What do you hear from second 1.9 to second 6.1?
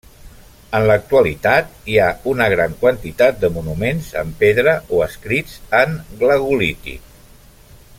hi ha una gran quantitat de monuments en pedra o escrits en